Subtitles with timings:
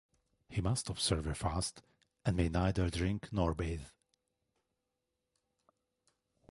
[0.49, 1.83] He must observe a fast
[2.25, 3.85] and may neither drink nor bathe.